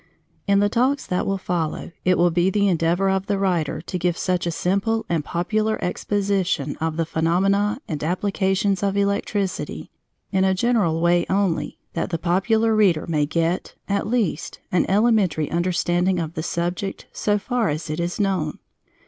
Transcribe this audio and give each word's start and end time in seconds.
In 0.47 0.57
the 0.57 0.67
talks 0.67 1.05
that 1.05 1.27
will 1.27 1.37
follow 1.37 1.91
it 2.03 2.17
will 2.17 2.31
be 2.31 2.49
the 2.49 2.67
endeavor 2.67 3.07
of 3.07 3.27
the 3.27 3.37
writer 3.37 3.81
to 3.81 3.99
give 3.99 4.17
such 4.17 4.47
a 4.47 4.51
simple 4.51 5.05
and 5.09 5.23
popular 5.23 5.77
exposition 5.79 6.75
of 6.77 6.97
the 6.97 7.05
phenomena 7.05 7.77
and 7.87 8.03
applications 8.03 8.81
of 8.81 8.97
electricity, 8.97 9.91
in 10.31 10.43
a 10.43 10.55
general 10.55 11.01
way 11.01 11.27
only, 11.29 11.77
that 11.93 12.09
the 12.09 12.17
popular 12.17 12.75
reader 12.75 13.05
may 13.05 13.27
get, 13.27 13.75
at 13.87 14.07
least, 14.07 14.57
an 14.71 14.87
elementary 14.89 15.51
understanding 15.51 16.17
of 16.17 16.33
the 16.33 16.41
subject 16.41 17.05
so 17.11 17.37
far 17.37 17.69
as 17.69 17.87
it 17.87 17.99
is 17.99 18.19
known. 18.19 18.57